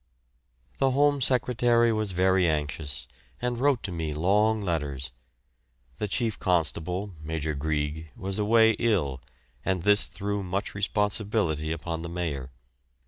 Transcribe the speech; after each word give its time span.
The 0.79 0.89
Home 0.97 1.21
Secretary 1.21 1.93
was 1.93 2.11
very 2.11 2.49
anxious, 2.49 3.07
and 3.39 3.59
wrote 3.59 3.83
to 3.83 3.91
me 3.91 4.15
long 4.15 4.59
letters. 4.59 5.11
The 5.99 6.07
chief 6.07 6.39
constable, 6.39 7.13
Major 7.21 7.53
Greig, 7.53 8.11
was 8.15 8.39
away 8.39 8.71
ill, 8.79 9.21
and 9.63 9.83
this 9.83 10.07
threw 10.07 10.41
much 10.41 10.73
responsibility 10.73 11.71
upon 11.71 12.01
the 12.01 12.09
mayor. 12.09 12.49